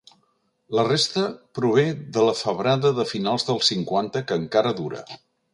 La 0.77 0.85
resta 0.87 1.25
prové 1.59 1.83
de 2.17 2.25
la 2.29 2.35
febrada 2.41 2.93
de 3.01 3.07
finals 3.13 3.47
dels 3.51 3.73
cinquanta 3.75 4.27
que 4.33 4.43
encara 4.45 4.77
dura. 4.85 5.07